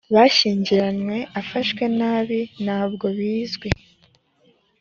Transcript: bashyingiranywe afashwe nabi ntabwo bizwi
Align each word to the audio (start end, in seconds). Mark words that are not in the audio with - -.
bashyingiranywe 0.15 1.17
afashwe 1.39 1.83
nabi 1.99 2.39
ntabwo 2.63 3.05
bizwi 3.17 3.69